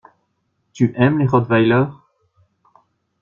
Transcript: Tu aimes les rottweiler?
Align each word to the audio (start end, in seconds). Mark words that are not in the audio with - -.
Tu 0.73 0.95
aimes 0.97 1.19
les 1.19 1.27
rottweiler? 1.27 1.85